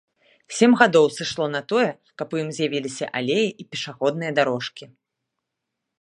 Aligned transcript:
Сем 0.59 0.71
гадоў 0.79 1.05
сышло 1.17 1.45
на 1.57 1.61
тое, 1.73 1.85
каб 2.21 2.27
у 2.37 2.41
ім 2.45 2.49
з'явіліся 2.61 3.05
алеі 3.19 3.47
і 3.65 3.69
пешаходныя 3.75 4.31
дарожкі. 4.41 4.85